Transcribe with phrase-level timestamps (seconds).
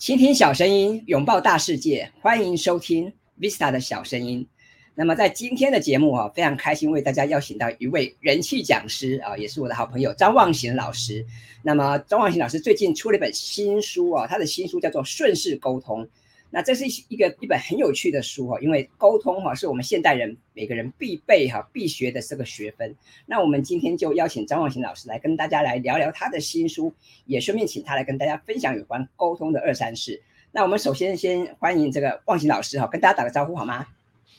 [0.00, 4.48] 倾听小声音，拥抱大世界，欢迎收听 Vista 的小声音。
[4.94, 11.26] 那么在今天的节目啊，非常开心为大家邀请到一位人气讲师啊，也是我的好朋友张望行老师。
[11.62, 16.02] 那么张望行老师最近出了一本新书啊，他的新书叫做《顺势沟通》。
[16.50, 22.94] 那这是一个一本很有趣的书哈，因为沟通哈是我们现代人每个人必备哈必学的这个学分。
[23.26, 26.92] 那我们今天就邀请张望行老师来跟大家来聊聊他的新书，
[27.24, 30.22] 也顺便请他来跟大家分享有关沟通的二三事。
[30.52, 33.86] 那我们首先先欢迎这个望行老师哈，跟大家打个招呼好吗？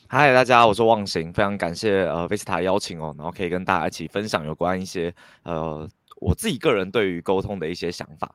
[0.06, 5.88] 嗨，大家，我是望行，非常感谢呃 Vista 邀请哦，然后可以跟大家一起分享有关一些呃
[6.20, 8.34] 我自己个人对于沟通的一些想法。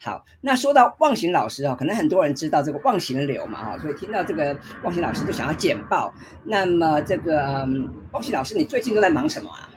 [0.00, 6.12] 好，那说到忘形老师啊，可能很多人知道这个忘形流嘛哈，所以听到这个忘形老师就想要简报。
[6.44, 7.66] 那么这个
[8.12, 9.70] 忘形老师，你最近都在忙什么啊？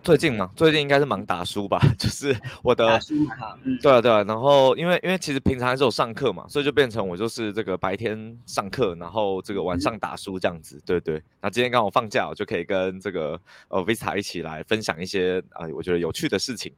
[0.00, 3.58] 最近嘛，最近应该是忙打书吧， 就是我的打书嘛哈。
[3.64, 4.22] 嗯，对啊对啊。
[4.22, 10.80] 然后因为因为其实平常还是有上课嘛，所以就变成我就是这个白天上课，然后这个晚上打书这样子。
[10.86, 11.22] 对对。
[11.42, 13.38] 那今天刚好放假，我就可以跟这个
[13.68, 16.72] 呃 Vista 一起来分享一些啊，我觉得有趣的事情。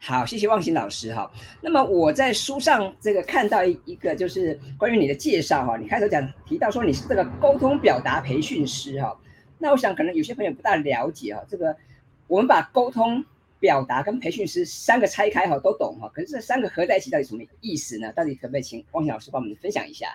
[0.00, 1.30] 好，谢谢望行老师哈。
[1.60, 9.18] 那么我在书上这个看到一一个就是关于你的介绍哈，你开头讲提到说你是这个沟通表达培训师哈。
[9.58, 11.76] 那我想可能有些朋友不大了解哈，这个
[12.28, 13.24] 我们把沟通
[13.58, 18.12] 表达跟培训师三个拆开哈都懂哈，可是这三个合在一起到底什么意思呢？
[18.12, 20.06] 到底可不可以请望行老师帮我们分享一下？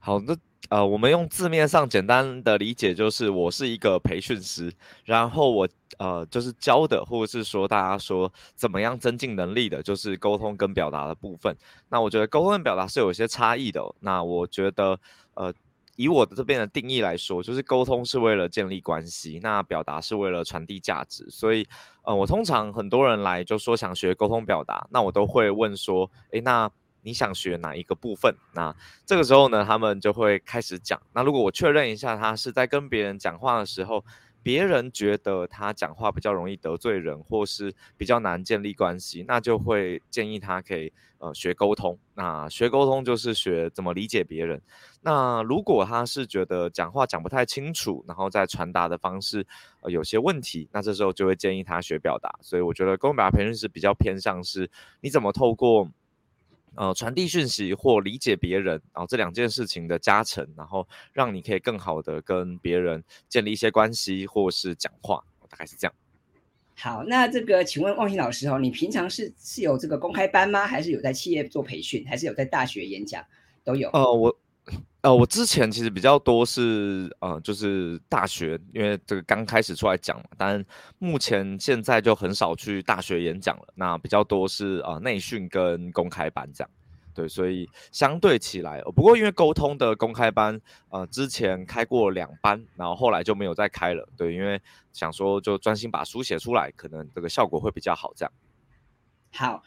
[0.00, 0.36] 好，那
[0.68, 4.72] 呃，我们用字面上简单的理解，就是我是一个培训师，
[5.04, 5.68] 然后我
[5.98, 11.54] 呃就是教的，或者是说大家说怎么样增进能力的，就是沟通跟表达的部分。
[11.90, 13.82] 那我觉得沟通跟表达是有一些差异的。
[14.00, 14.98] 那我觉得
[15.34, 15.52] 呃，
[15.96, 21.28] 以我的这边的定义来说，就是沟通是为了建立关系，那表达是为了传递价值。
[21.28, 21.66] 所以
[22.04, 26.70] 呃，我通常很多人来就说想学沟通表达，那我都会问说，诶，那。
[27.02, 28.34] 你想学哪一个部分？
[28.54, 31.00] 那这个时候呢，他们就会开始讲。
[31.12, 34.04] 那如果我确认一下，他是在跟别人讲话的时候，
[34.42, 41.98] 别人觉得他讲话比较容易得罪人，或是比较难建立关系，那就会建议他可以呃学沟通。
[42.14, 44.60] 那学沟通就是学怎么理解别人。
[45.00, 49.46] 那如果他是觉得讲话讲不太清楚，然后在传达的方式
[49.80, 52.32] 呃有些问题，那这时候就会建议他学表达。
[52.40, 54.70] 所以我觉得沟通表达培训是比较偏向是
[55.00, 55.88] 你怎么透过。
[56.74, 65.94] 呃，传递讯息或理解别人，然后这两件事情的加成，然后让你可以更好的跟别人建立一些关系，或是讲话，大概是这样。
[66.74, 70.66] 好，那这个请问望星老师哦，你平常是是有这个公开班吗？
[70.66, 72.04] 还是有在企业做培训？
[72.08, 73.24] 还是有在大学演讲？
[73.62, 73.90] 都有。
[73.90, 74.36] 呃，我。
[75.02, 80.24] 呃，我之前其实比较多是呃，就是大学，因为这个刚开始出来讲嘛。
[80.38, 80.64] 但
[80.98, 86.70] 目前现在就很少去大学演讲了，那比较多是呃内训跟公开班这样。
[87.14, 94.08] 对，所以相对起来，不过因为沟通的公开班，呃，之前开过两班，然后后来就没有再开了。
[94.16, 94.60] 对，因为
[94.92, 98.32] 想说就专心把书写出来，可能这个效果会比较好这样。
[99.32, 99.62] 好。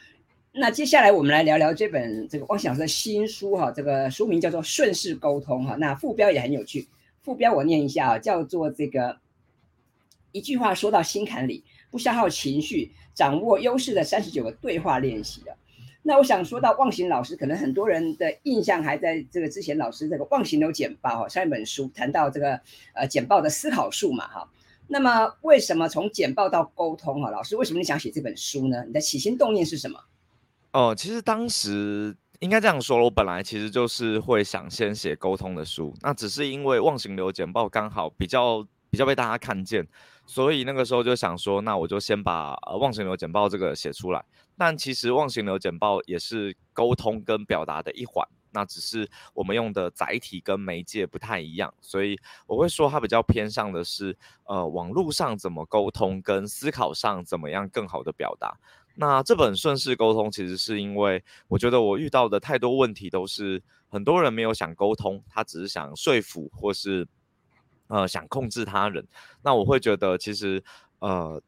[0.58, 6.88] 那接下来我们来聊聊这本这个汪老师的新书哈，这个书名叫做《顺势沟通》哈，那副标也很有趣，
[7.22, 9.18] 副标我念一下啊，叫做这个
[10.32, 15.58] 一句话说到心坎里，不消耗情绪，掌握优势的三十九个对话练习的。
[16.04, 22.62] 那我想说到忘形老师，可能很多人的印象还在这个之前老师这个忘形流简报哈，上一本书谈到这个
[22.94, 24.50] 呃简报的思考术嘛哈。
[24.88, 28.86] 那么为什么从简报到沟通哈，老师为什么你想写这本书呢？
[28.88, 30.00] 你的起心动念是什么？
[30.76, 39.88] 哦，其实当时应该这样说，我本来其实就是会想先写沟通的书，那只是因为忘形流简报刚好比较比较被大家看见，
[40.26, 44.26] 所以那个时候就想说，那我就先把忘形流简报这个写出来。
[44.58, 58.58] 但其实忘形流简报也是沟通跟表达的一环，那只是我们用的载体跟媒介不太一样，所以我会说它比较偏向的是，呃，网络上怎么沟通跟思考上怎么样更好的表达。
[58.96, 67.08] 那这本顺势沟通，其实是因为我觉得我遇到的太多问题都是很多人没有想沟通，他只是想说服或是
[67.88, 69.06] 呃想控制他人。
[69.44, 70.64] 那我会觉得其实
[71.00, 71.42] 呃，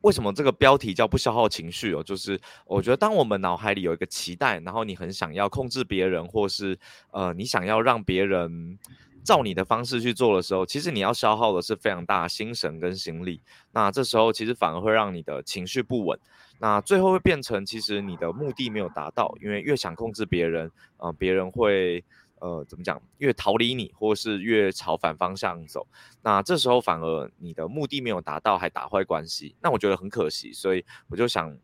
[0.00, 2.02] 为什么这个标题叫不消耗情绪哦？
[2.02, 6.78] 就是我觉得当我们脑海里有一个期待，然后你很想要控制别人，或是
[7.12, 8.78] 呃你想要让别人。
[9.24, 13.40] 照你的方式去做的时候，其实你要消耗的是非常大心神跟心力。
[13.72, 16.18] 那这时候其实反而会让你的情绪不稳。
[16.58, 22.04] 那最后会变成，其实你的目的没有达到，因为越想控制别人，呃，别人会
[22.40, 25.86] 呃怎么讲，越逃离你，或是越朝反方向走。
[26.22, 29.54] 那这时候反而你的目的没有达到，还打坏关系。
[29.62, 31.56] 那我觉得很可惜，所以我就想。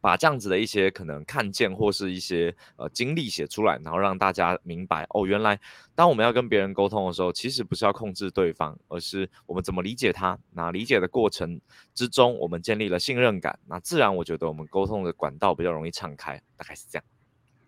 [0.00, 5.58] 把这样子的一些可能看见或是一些呃经历写出来，然后让大家明白哦，原来
[5.94, 10.38] 当我们要跟别人沟通的时候，其实不是要控制对方，而是我们怎么理解他。
[10.52, 11.60] 那理解的过程
[11.94, 17.04] 之中，我们建立了信任感，那自然我觉得我们沟通的管道比较容易敞开，大概是这样。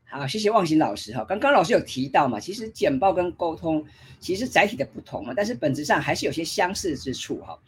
[0.04, 1.24] 好，谢谢望行老师哈。
[1.24, 3.82] 刚刚老师有提到嘛，其实简报跟沟通
[4.20, 7.58] 其实载体的不同嘛，但是本质上还是有些相似之处哈。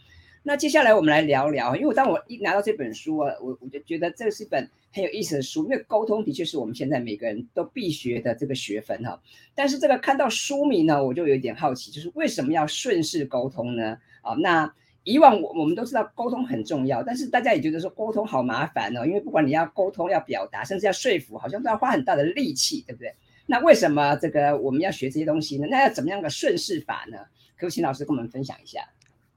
[0.47, 9.19] 那接下来我们来聊聊，因为当我一拿到这本书啊，我我就觉得这是一本很有意思的书，因为沟通的确是我们现在每个人都必学的这个学分哈。
[9.55, 13.97] 但是这个看到书名呢，我就有点好奇，就是为什么要顺势沟通呢？
[14.21, 14.71] 啊，那
[15.05, 23.15] 以往我我们都知道沟通很重要，但是大家也觉得说沟通好麻烦哦，因为不管你要沟通、要表达，甚至要说服，好像都要花很大的力气，对不对？
[23.47, 25.67] 那为什么这个我们要学这些东西呢？
[25.71, 27.17] 那要怎么样的顺势法呢？
[27.57, 28.81] 可不请老师跟我们分享一下？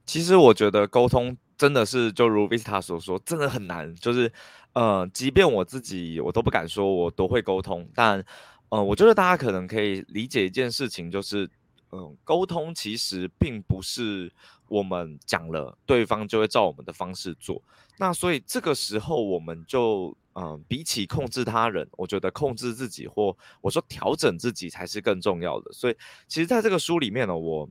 [0.07, 3.93] 其实我觉得沟通真的是，就如 Vista 所说，真的很难。
[3.95, 4.31] 就是，
[4.71, 8.23] 呃，即便我自己我都不敢说我都会沟通，但，
[8.69, 11.49] 呃，我觉得大家可能可以理解一件事情，就是，
[11.91, 14.31] 嗯，沟通其实并不是
[14.69, 17.61] 我们讲了对方就会照我们的方式做。
[17.97, 25.73] 那所以这个时候我们就，嗯，比起控制他人，我觉得控制自己或我说调整自己才是更重要的。
[25.73, 25.95] 所以，
[26.29, 27.69] 其实在这个书里面呢，我。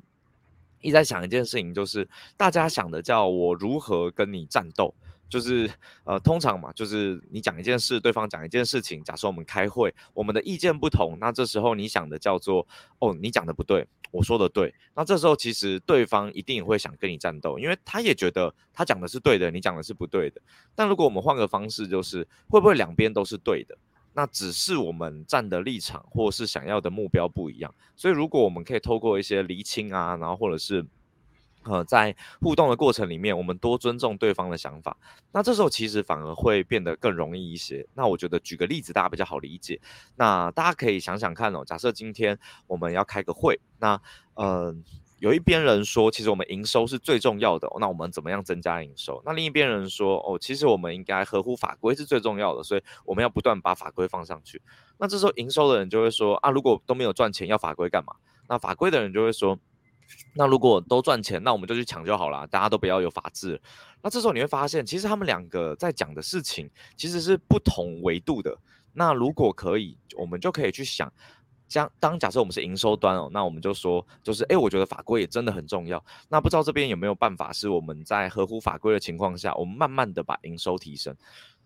[0.80, 4.94] 一直在想一件事情，就是大家想的叫我如何跟你战斗，
[5.28, 5.68] 就是
[6.04, 9.02] 呃，通常嘛，就是你讲一件事，对方讲一件事情。
[9.02, 12.66] 假设我们开会，我们的意见不同，那这时候你想的叫做
[13.00, 14.72] 哦，你讲的不对，我说的对。
[14.94, 20.40] 那这时候其实对方一定会想跟你战斗，因为他也觉得他讲的是对的，你讲的是不对的。
[20.74, 23.76] 但如果我们换个方式，就是会不会两边都是对的？
[24.16, 27.74] 那只是我们站的立场，或是想要的目标不一样。
[27.94, 30.86] 所以，如果我们可以透过一些厘清啊，然后或者是
[31.64, 34.96] 呃，在互动的过程里面，我们多尊重对方的想法，
[35.32, 37.86] 那这时候其实反而会变得更容易一些。
[37.92, 39.78] 那我觉得举个例子，大家比较好理解。
[40.16, 44.00] 那大家可以想想看哦，假设今天我们要开个会，那
[44.36, 44.82] 嗯。
[45.26, 49.20] 有一边人说，其实我们营收是最重要的，那我们怎么样增加营收？
[49.26, 54.62] 那另一边人说，哦，其实我们应该合乎法规是最重要的，所以我们要不断把法规放上去。
[54.98, 58.14] 那这时候营收的人就会说，啊，如果都没有赚钱，要法规干嘛？
[58.48, 59.58] 那法规的人就会说，
[60.36, 63.60] 那如果都赚钱，那我们就去抢就好了，大家都不要有法治。
[64.02, 68.56] 那这时候你会发现，其实他们两个在讲的事情其实是不同维度的。
[68.92, 71.12] 那如果可以，我们就可以去想。
[71.68, 76.02] 将当假设我们是营收端哦，那我们就说，就是哎，我觉得法规也真的很重要。
[76.28, 81.14] 那不知道这边有没有办法，是我们在合乎法规的情况下，我们慢慢的把营收提升。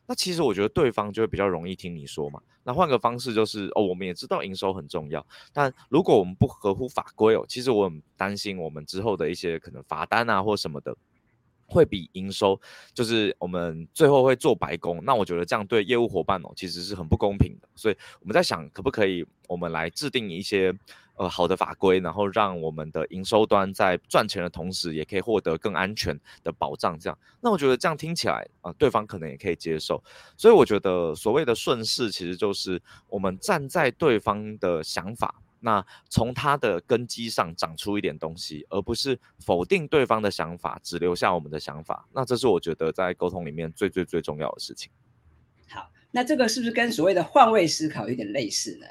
[0.06, 2.40] 那其实我觉得对方就会比较容易听你说嘛。
[2.64, 10.96] 那换个方式就是哦，我们也知道营收很重要，但如果我们不合乎法规哦，其实我很担心我们之后的一些可能罚单啊或什么的。
[11.70, 12.60] 会比营收，
[12.92, 17.68] 就是我们最后会做白工，那我觉得这样对业务伙伴哦，其实是很不公平的。
[17.76, 20.74] 所以我们在想，可不可以我们来制定一些
[21.14, 26.98] 呃好的法规，然后让我们的营收端在赚钱的同时，也可以获得更安全的保障。
[26.98, 30.02] 这样，那我觉得这样听起来啊，对方可能也可以接受。
[30.36, 35.34] 所以我觉得所谓的顺势，其实就是我们站在对方的想法。
[35.60, 42.08] 那从他的根基上长出一点东西，而不是否定对方的想法，只留下我们的想法。
[42.12, 44.90] 那这是我觉得在沟通里面最最最重要的事情。
[45.68, 48.86] 好，那这个是不是跟所谓的换位思考有点类似呢？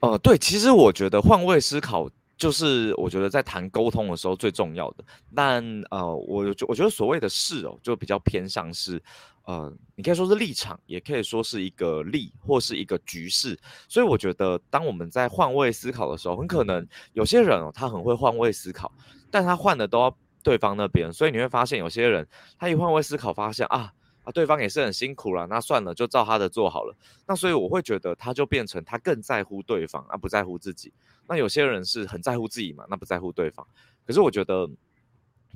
[0.00, 2.10] 呃，对，其实我觉得换位思考
[2.40, 5.04] 就是我觉得在谈沟通的时候最重要的。
[5.36, 9.00] 但呃，我我觉得所谓的事哦，就比较偏向是。
[9.44, 13.58] 呃，你可以说是立场，也可以说是一个利或是一个局势。
[13.88, 18.92] 所以我觉得，当我们在换位思考的时候，很可能有些人哦，他很会换位思考，
[19.30, 21.12] 但他换的都要对方那边。
[21.12, 22.24] 所以你会发现，有些人
[22.58, 23.92] 他一换位思考，发现啊
[24.30, 26.96] 对方也是很辛苦了，那算了，就照他的做好了。
[27.26, 30.92] 那所以我会觉得，他就变成他更在乎对方，而不在乎自己。
[31.26, 33.66] 那有些人是很在乎自己嘛，那不在乎对方。
[34.06, 34.68] 可是我觉得。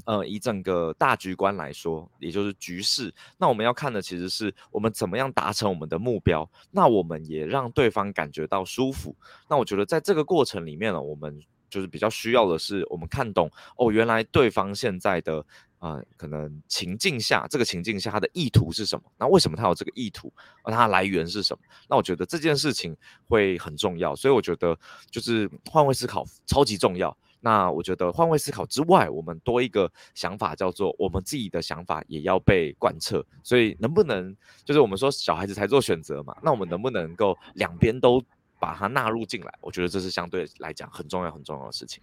[0.07, 9.14] 呃，以整个大局观来说，也就是局势，那我们要看的其实是我们怎么样达成我们的目标，那我们也让对方感觉到舒服。
[9.49, 11.40] 那我觉得在这个过程里面呢，我们
[11.75, 15.45] 就是比较需要的是，我们看懂哦，原来对方现在的
[15.81, 19.02] 啊，可能情境下，这个情境下他的意图是什么？
[19.19, 20.33] 那为什么他有这个意图？
[20.62, 21.64] 而它来源是什么？
[21.88, 24.78] 那我觉得这件事情会很重要，所以我觉得
[25.11, 27.16] 就是换位思考超级重要。
[27.40, 33.23] 那我觉得换位思考之外，我们多一个想法叫做我们自己的想法也要被贯彻。
[33.43, 36.35] 所以能不能就是我们说小孩子才做选择嘛？
[36.40, 38.23] 那我们能不能够两边都
[38.64, 39.52] 把它纳入进来？
[39.61, 42.02] 我觉得这是相对来讲很重要很重要的事情。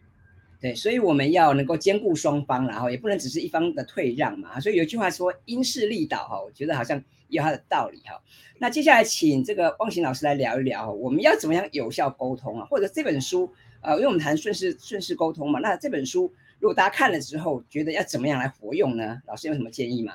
[0.59, 4.59] 对，所以我们要能够兼顾双方，然后也不能只是一方的退让嘛。
[4.59, 8.21] 所以有句话说“因势利导”哈，我觉得好像有它的道理哈。
[8.59, 12.67] 那接下来请这个汪行老师来聊一聊，我们要怎么样有效沟通啊？
[12.69, 13.51] 或者这本书，
[13.81, 19.19] 呃，因为我们谈顺势顺势沟通嘛，那这本书如果大家看了之后，觉得要怎么样来活用呢？
[19.25, 20.13] 老师有什么建议吗？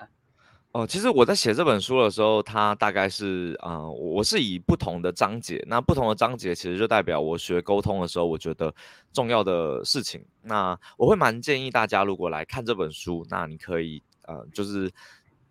[0.76, 8.71] 哦，其实我在写这本书的时候，它大概是啊，我是以不同的章节，那不同的章节其实就代表我学沟通的时候，我觉得
[9.11, 10.23] 重要的事情。
[10.42, 14.92] 那我会蛮建议大家，如果来看这本书，那你可以呃，就是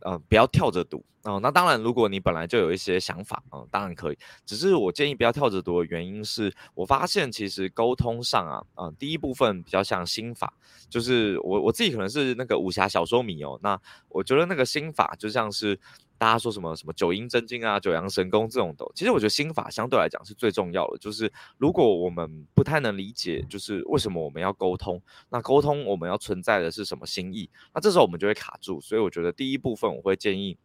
[0.01, 1.03] 呃，不要跳着读。
[1.23, 4.17] 哦，那当然，如果你本来就有一些想法，嗯，当然可以。
[4.45, 10.53] 只是我建议不要跳着读的原因是，我发现其实沟通上啊，啊，第一部分比较像心法，
[10.87, 15.79] 就是我我自己可能是那个武侠小说迷哦，那我觉得那个心法就像是。
[16.17, 20.98] 大家说什么什么九阴真经啊、九阳神功这种的，其实我觉得心法相对来讲是最重要的。
[20.98, 28.79] 就是如果我们不太能理解，就是为什么我们要沟通，那沟通我们要存在的是什么心意，那这时候我们就会卡住。
[28.79, 30.57] 所以我觉得第一部分我会建议，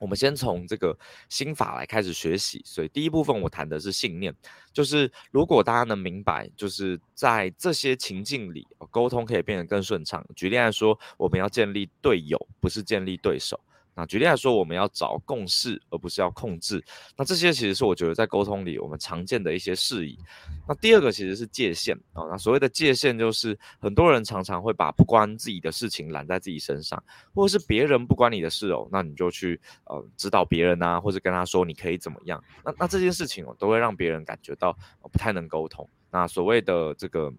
[0.00, 2.60] 我们先从这个心法来开始学习。
[2.64, 4.34] 所以第一部分我谈的是信念，
[4.72, 10.26] 就是如果大家能明白，就是在这些情境里，沟通可以变得更顺畅。
[10.34, 13.60] 举例来说，我们要建立队友，不是建立对手。
[13.96, 16.84] 那举例来说，我们要找共识，而不是要控制。
[17.16, 20.18] 那这些其实是我觉得在沟通里我们常见的一些事宜。
[20.66, 22.26] 那第二个其实是界限啊。
[22.28, 27.02] 那所谓的界限，就是很多人常常会把不关自己的事情揽在自己身上，
[27.34, 32.42] 或者是别人不关你的事哦，那你就去呃指导别人啊，或者跟他说你可以怎么样。
[32.64, 34.76] 那那这件事情哦，都会让别人感觉到
[35.12, 35.88] 不太能沟通。
[36.10, 37.32] 那所谓的这个。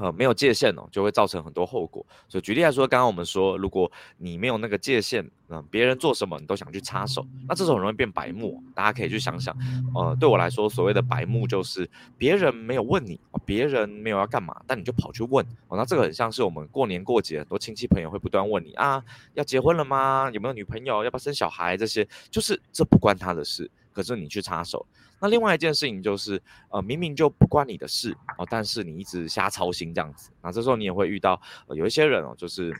[0.00, 2.06] 呃，没有界限哦，就会造成很多后果。
[2.28, 8.62] 所以举例来说，刚刚我们说，如果你没有那个界限，嗯，别人做什么你都想去插手，那这种很容易变白目。
[8.74, 9.56] 大家可以去想想，
[9.94, 11.88] 呃，对我来说，所谓的白目就是
[12.18, 15.42] 别人没有问你，别人没有要干嘛，但你就跑去问。
[15.68, 19.02] 哦，那这个很像是我们过年过节，很多亲戚朋友会不断问你啊，
[19.32, 20.30] 要结婚了吗？
[20.34, 21.02] 有没有女朋友？
[21.02, 21.78] 要不要生小孩？
[21.78, 23.70] 这些就是这不关他的事。
[23.94, 24.86] 可是你去插手，
[25.18, 31.40] 那另外一件事情就是，呃，明明就不关你的事哦，但是你一直瞎操心这样子，那这时候你也会遇到
[31.70, 32.72] 有一些人哦，就是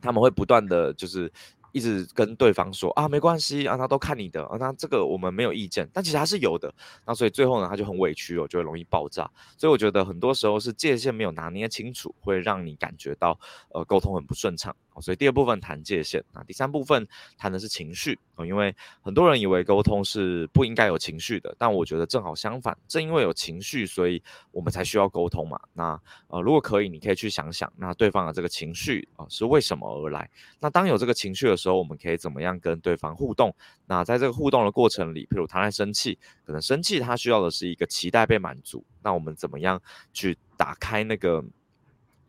[0.00, 1.32] 他们会不断的就是。
[1.76, 6.72] 一直跟对方说啊，没关系啊，他都看你的啊，那这个我们没有意见，但其实还是有的。
[7.06, 9.30] 那所以最后呢，他就很委屈哦，就会容易爆炸。
[9.58, 13.38] 所以我觉得很多时候是界限没有拿捏清楚，会让你感觉到
[13.74, 14.74] 呃沟通很不顺畅。
[15.00, 24.22] 所以第二部分谈界限啊，第三部分谈的是情绪哦，因为很多人以为沟通是不应该有情绪的，但我觉得正好相反，正因为有情绪，所以
[24.52, 25.58] 我们才需要沟通嘛。
[25.72, 30.28] 那呃，如果可以，你可以去想想，那对方的这个情绪啊是为什么而来？
[30.60, 33.54] 那当有这个情绪的，时候我们可以怎么样跟对方互动？
[33.86, 38.84] 那在这个互动的过程里，譬如他在生气，可能生气他需要的是一个期待被满足。
[39.02, 39.80] 那我们怎么样
[40.12, 41.44] 去打开那个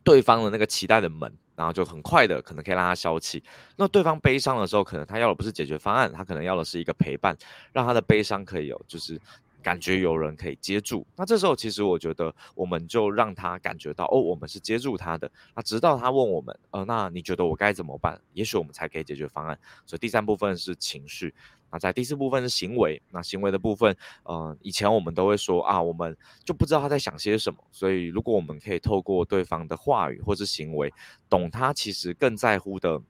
[0.08, 3.44] 对方的那个期待的门，然后就很快的可能可以让他消气。
[3.76, 7.38] 那对方悲伤的时候，可能他要的不是解决方案，他可能要的是一个陪伴，
[7.74, 9.20] 让他的悲伤可以有就是。
[9.64, 15.30] 感觉有人可以接住，那这时候其实我觉得我们就让他感觉到哦，我们是接住他的。
[15.54, 18.18] 那直到他问我们，呃，那你觉得我该怎么办？
[18.32, 19.60] 也许我们才可以解决方案。
[19.86, 21.34] 所以第三部分是情绪，
[21.72, 23.02] 那在第四部分是行为。
[23.12, 27.60] 那行为的部分，呃，以前我们都会说啊，我们就不知道他在想些什么。
[27.72, 30.94] 所以如果我们可以透过对方的话语或是行为，
[31.30, 33.02] 懂他其实更在乎的。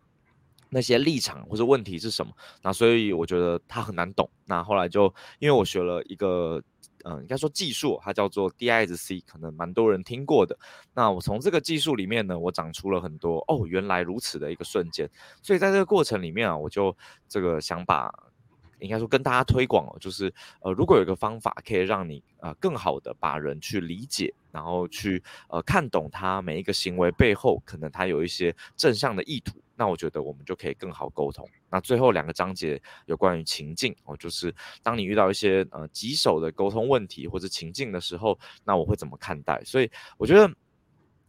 [0.69, 2.33] 那些立场或者问题是什么？
[2.61, 4.29] 那所以我觉得他很难懂。
[4.43, 5.05] 那后来就
[5.39, 6.61] 因为我学了一个，
[7.05, 10.59] 嗯，应该说技术，它叫做 DISC，可能蛮多人听过的。
[10.93, 15.09] 那我从这个技术里面呢，我长出了很多哦，原来如此的一个瞬间。
[15.41, 16.93] 所以在这个过程里面啊，我就
[17.29, 18.13] 这个想把。
[18.79, 31.47] 应该说跟大家推广哦，就是呃，如果有一个方法可以让你呃更好的把人去理解，然后去呃看懂他每一个行为背后可能他有一些正向的意图，那我觉得我们就可以更好沟通。
[31.69, 34.53] 那最后两个章节有关于情境哦，就是
[34.83, 39.61] 当你遇到一些呃棘手的沟通问题或者情境的时候，那我会怎么看待？
[39.63, 40.49] 所以我觉得。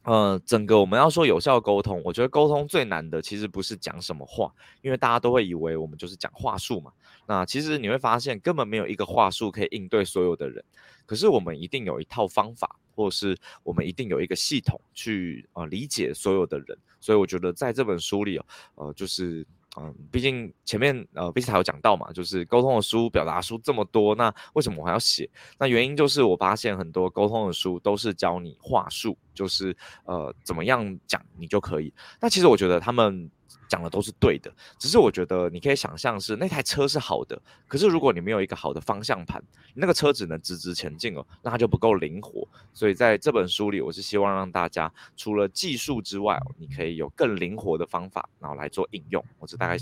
[0.09, 4.51] 呃，整个我们要说有效沟通，我觉得沟通最难的其实不是讲什么话，
[4.81, 6.91] 因为大家都会以为我们就是讲话术嘛。
[7.27, 10.65] 那其实你会发现根本没有一个话术可以应对所有的人，
[11.05, 16.79] 可是我们一定有一套方法，或是我们一定有一个系统去呃理解所有的人。
[17.01, 18.41] 所以我觉得在这本书里，
[18.77, 19.47] 呃，就是。
[19.81, 25.29] 嗯，毕竟前面呃，毕斯塔有讲到嘛，就是沟通的书、表达书这么多，那为什么我还要写？
[25.59, 31.93] 那原因就是我发现很多沟通的书都是教你话术，就是呃怎么样讲你就可以。
[32.21, 33.31] 那其实我觉得他们
[33.69, 39.43] 讲的都是对的，只是我觉得你可以想象是那台车是好的，可是如果你没有一个好的方向盘，
[39.75, 42.47] 那个车只能直直前进哦，那它就不够灵活。
[42.73, 49.25] 所以在这本书里，我是希望让大家除了技术之外，你可以有更灵活的方法，然后来做应用。
[49.39, 49.77] 我这大概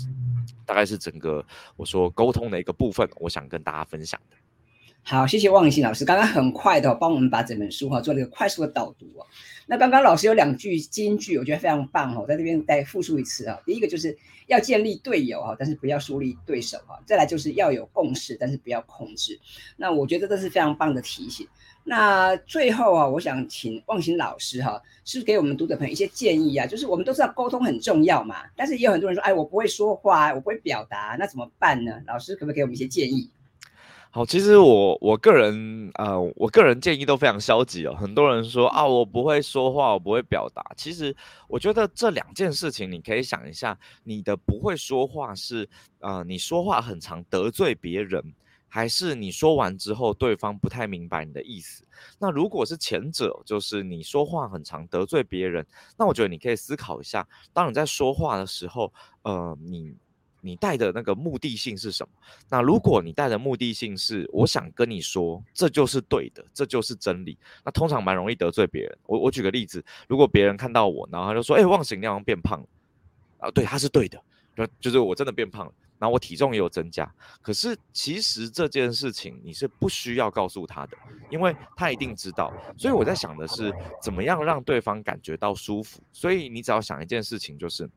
[0.65, 1.43] 大概是整个
[1.75, 4.37] 我说沟通的一个部分，我想跟大家分享的。
[5.09, 9.25] 好，谢谢望行老师，刚刚很快的帮我们把整本书哈做了一个快速的导读哦。
[9.65, 13.57] 那刚刚老师有两句金句，我觉得非常棒哦，在这边再复述一次啊。
[13.65, 17.01] 第一个就是要建立队友哈，但是不要树立对手哈。
[17.05, 19.39] 再来就是要有共识，但是不要控制。
[19.77, 21.47] 那我觉得这是非常棒的提醒。
[21.85, 26.67] 那最后啊，我想请望行老师哈，是给我们读者朋友一些建议啊。
[26.67, 31.93] 就是我们都知道沟通很重要嘛，但是也有很多人说，哎，我不会说话，我不会表达，那怎么办呢？
[32.05, 33.31] 老师可不可以给我们一些建议？
[34.09, 37.93] 好，其实我我个人呃，我个人建议都非常消极哦。
[37.93, 40.63] 很多人说啊，我不会说话，我不会表达。
[40.75, 41.15] 其实
[41.47, 48.33] 我觉得这两件事情，你可以想一下，你的不会说话是呃，你说话很常得罪别人，
[48.67, 51.83] 还是你说完之后对方不太明白你的意思？
[52.17, 55.63] 那如果是前者，就是你说话很常得罪别人，
[55.95, 58.91] 那我觉得你可以思考一下，当你在说话的时候，
[59.23, 59.95] 呃，你。
[60.47, 62.09] 你带的那个目的性是什么？
[62.49, 68.97] 那如果你带的目的性是我想跟你说，这就是对的，这就是真理，那通常蛮容易得罪别人。
[69.05, 72.67] 我我举个例子，如果别人看到我，然后他就说：“哎，忘形，你好像变胖了。”
[73.39, 74.19] 啊，对，他是对的，
[74.55, 77.13] 就就是我真的变胖了，然后我体重也有增加。
[77.41, 80.97] 可是其实这件事情你是不需要告诉他的，
[81.29, 82.53] 因为他一定知道。
[82.77, 86.01] 所以我在想的是，怎么样让对方感觉到舒服。
[86.11, 87.89] 所以你只要想一件事情，就是。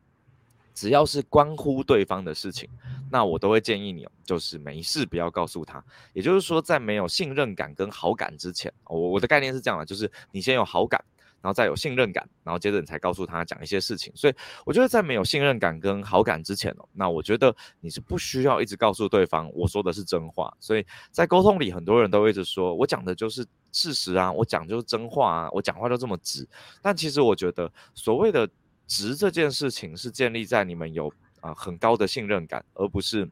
[0.74, 2.68] 只要是关乎对方的事情，
[3.10, 5.84] 那我都会建议你，就是没事不要告诉他。
[6.12, 11.02] 也就是说，在没有信任感跟好感之前，我我的概念是这样的，就是你先有好感，
[11.42, 14.12] 然后再有信任感，然后接着你才告诉他讲一些事情。
[14.14, 14.34] 所以
[14.64, 20.54] 我觉得在没有信任感跟好感之前哦，那我觉得你是不需要一直告诉对方我说的是真话。
[20.60, 26.48] 所以在沟通里，很多人都一直说我讲的就是事实啊，我讲就是真话啊，我讲话就这么直。
[26.80, 28.48] 但其实我觉得所谓的。
[28.90, 33.30] 值这件事情是建立在你们有啊很高的信任感，而不是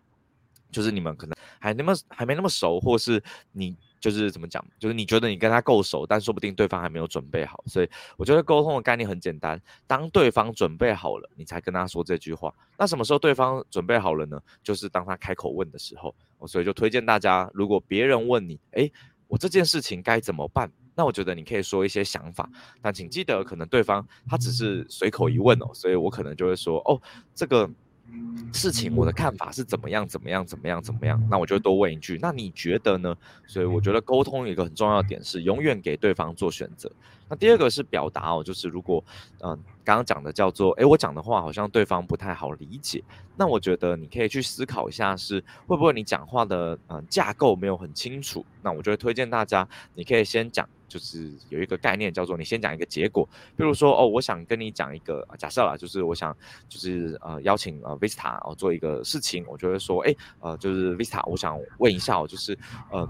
[0.70, 7.64] 就是你们可能还那么还没那么熟，或是你就是怎么讲，就是你觉得你跟他够熟，但说不定对方还没有准备好。
[7.66, 12.54] 所以我觉得沟通的概念很简单，当对方准备好了，你才跟他说这句话。
[12.78, 14.40] 那什么时候对方准备好了呢？
[14.62, 16.14] 就是当他开口问的时候。
[16.46, 18.88] 所以就推荐大家，如果别人问你，哎，
[19.26, 20.70] 我这件事情该怎么办？
[20.98, 22.50] 那我觉得你可以说一些想法，
[22.82, 27.00] 但请记得，可能对方他只是随口一问哦，所以我可能就会说，哦，
[27.36, 27.70] 这个
[28.52, 31.24] 事情我的看法是怎么样，怎么样，怎么样，怎么样？
[31.30, 33.16] 那我就多问一句，那你觉得呢？
[33.46, 36.90] 所以我觉得沟通一个很重要的点是，永远给对方做选择。
[37.28, 39.02] 那第二个是表达哦，就是如果
[39.40, 43.02] 嗯刚刚讲的叫做，哎，我讲的话好像对方不太好理解，
[43.36, 48.44] 那我觉得你可以去思考一下，是会不会你讲话的嗯架构没有很清楚？
[48.62, 50.68] 那我就会推荐大家，你可以先讲。
[50.88, 56.34] 就是有一个概念叫做，你先讲一个结果，比如说哦，我想跟你讲一个假设啦，就是我想
[56.66, 62.58] 就是呃邀请呃 Vista 哦做一个事情，我就会说，哎呃就是 Vista，我想问一下哦，就是
[62.90, 63.06] 嗯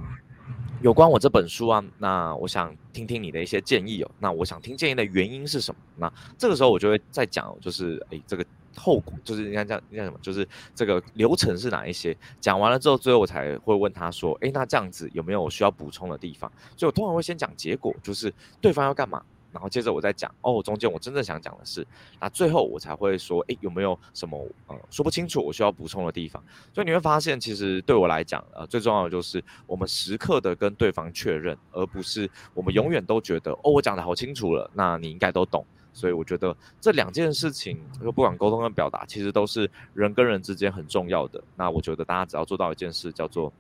[0.83, 5.81] 有关我这本书啊，那我想听听你的一些建议哦，那我想听建议的原因是什么？
[5.97, 8.45] 那这个时候我就会再讲，就是哎这个。
[8.77, 10.17] 后果就是应该叫，应该什么？
[10.23, 12.17] 就是这个流程是哪一些？
[12.41, 19.21] 讲完了之后，最后我才会问他说：“哎，那这样子有没有需要补充的地方？”所以我通常会先讲结果，就是对方要干嘛，
[19.53, 21.87] 然后接着我再讲哦，中间我真正想讲的是，
[22.21, 26.43] 那最后我才会说：“哎，有没有什么呃说不清楚，我需要补充的地方？”
[26.75, 35.65] 所以你会发现，其实对我来讲，呃，最重要的就是我们时刻的跟对方确认，而不是我们永远都觉得哦，我讲的好清楚了，那你应该都懂。
[35.95, 41.43] 所以我觉得这两件事情，就不管沟通跟表达，其实都是人跟人之间很重要的。
[41.57, 43.53] 那我觉得大家只要做到一件事，叫做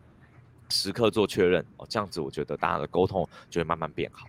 [0.68, 4.28] 时刻做确认哦，这样子我觉得大家的沟通就会慢慢变好。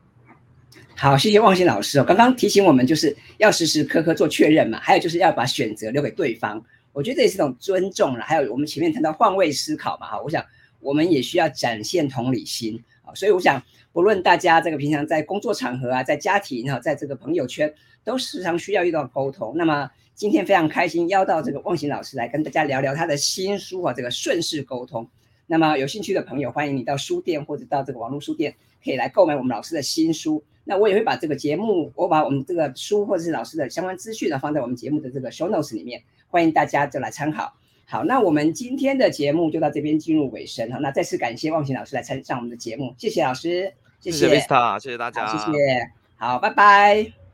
[0.96, 6.64] 好，谢谢望星老师哦，刚刚提醒我们就是要时时刻刻做确认嘛，还有就是要把选择留给对方。
[6.92, 8.24] 我觉得这也是一种尊重了。
[8.24, 10.46] 还有我们前面谈到换位思考嘛，哈，我想
[10.80, 13.14] 我们也需要展现同理心啊。
[13.14, 17.74] 所以我想，不论大家这个平常在工作场合啊，在家庭哈，在这个朋友圈。
[18.06, 19.54] 都时常需要遇到沟通。
[19.56, 25.08] 那么今天非常开心邀到这个忘形老师来跟大家聊聊他的新书啊，这个顺势沟通。
[25.46, 30.44] 那么有兴趣的朋友，欢迎你到书店或者到这个网络书店，可以来购买我们老师的新书。
[30.64, 37.54] 那我也会把这个节目，我把我们这个书或者是老师的相关资讯呢，放在我们节目的这个 show notes 里面，欢迎大家就来参考。
[37.86, 40.78] 好，那我们今天的节目就到这边进入尾声哈。
[40.78, 47.29] 那再次感谢望贤老师来参上我们的节目，谢谢老师，谢谢 Vista，谢谢大家，谢谢，好，拜拜。